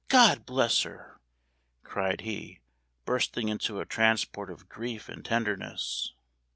God 0.07 0.47
bless 0.47 0.81
her!" 0.81 1.21
cried 1.83 2.21
he, 2.21 2.61
bursting 3.05 3.49
into 3.49 3.79
a 3.79 3.85
transport 3.85 4.49
of 4.49 4.67
grief 4.67 5.07
and 5.07 5.23
tenderness. 5.23 6.15